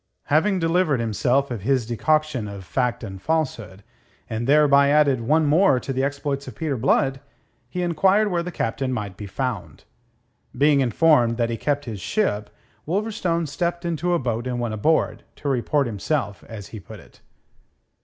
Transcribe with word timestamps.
Having 0.33 0.57
delivered 0.57 0.99
himself 0.99 1.51
of 1.51 1.61
his 1.61 1.85
decoction 1.85 2.47
of 2.47 2.65
fact 2.65 3.03
and 3.03 3.21
falsehood, 3.21 3.83
and 4.27 4.47
thereby 4.47 4.89
added 4.89 5.21
one 5.21 5.45
more 5.45 5.79
to 5.79 5.93
the 5.93 6.03
exploits 6.03 6.47
of 6.47 6.55
Peter 6.55 6.75
Blood, 6.75 7.19
he 7.69 7.83
enquired 7.83 8.31
where 8.31 8.41
the 8.41 8.51
Captain 8.51 8.91
might 8.91 9.15
be 9.15 9.27
found. 9.27 9.83
Being 10.57 10.79
informed 10.79 11.37
that 11.37 11.51
he 11.51 11.55
kept 11.57 11.85
his 11.85 12.01
ship, 12.01 12.49
Wolverstone 12.87 13.45
stepped 13.45 13.85
into 13.85 14.15
a 14.15 14.17
boat 14.17 14.47
and 14.47 14.59
went 14.59 14.73
aboard, 14.73 15.23
to 15.35 15.47
report 15.47 15.85
himself, 15.85 16.43
as 16.47 16.69
he 16.69 16.79
put 16.79 16.99
it. 16.99 17.21